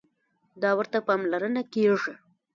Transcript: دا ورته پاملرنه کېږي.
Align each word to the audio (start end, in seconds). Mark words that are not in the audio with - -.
دا 0.61 0.69
ورته 0.79 0.97
پاملرنه 1.07 1.61
کېږي. 1.73 2.13